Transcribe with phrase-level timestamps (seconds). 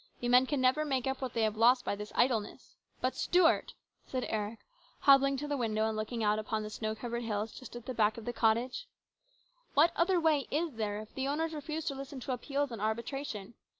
[0.19, 2.75] The men can never make up what they have lost by this idleness.
[3.01, 3.75] But, Stuart!"
[4.07, 4.57] said Eric,
[5.01, 7.93] hobbling to the window and looking out on the snow covered hills just at the
[7.93, 8.87] back of the cottage,"
[9.75, 13.53] what other way is there, if the owners refuse to listen to appeals and arbitration